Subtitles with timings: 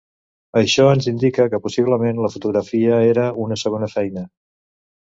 [0.61, 4.27] Això ens indica que possiblement la fotografia era una segona feina.